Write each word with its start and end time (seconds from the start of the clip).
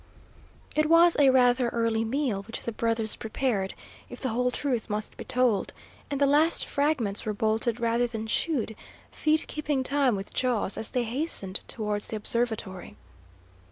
It 0.75 0.87
was 0.89 1.15
a 1.19 1.29
rather 1.29 1.69
early 1.69 2.03
meal 2.03 2.41
which 2.41 2.61
the 2.61 2.71
brothers 2.71 3.15
prepared, 3.15 3.75
if 4.09 4.19
the 4.19 4.29
whole 4.29 4.49
truth 4.49 4.89
must 4.89 5.15
be 5.15 5.23
told; 5.23 5.73
and 6.09 6.19
the 6.19 6.25
last 6.25 6.65
fragments 6.65 7.23
were 7.23 7.35
bolted 7.35 7.79
rather 7.79 8.07
than 8.07 8.25
chewed, 8.25 8.75
feet 9.11 9.45
keeping 9.47 9.83
time 9.83 10.15
with 10.15 10.33
jaws, 10.33 10.75
as 10.75 10.89
they 10.89 11.03
hastened 11.03 11.61
towards 11.67 12.07
the 12.07 12.15
observatory. 12.15 12.97